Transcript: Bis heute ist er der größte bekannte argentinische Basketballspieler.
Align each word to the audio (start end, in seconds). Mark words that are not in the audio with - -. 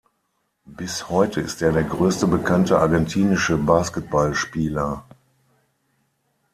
Bis 0.65 1.09
heute 1.11 1.41
ist 1.41 1.61
er 1.61 1.73
der 1.73 1.83
größte 1.83 2.25
bekannte 2.25 2.79
argentinische 2.79 3.55
Basketballspieler. 3.55 5.05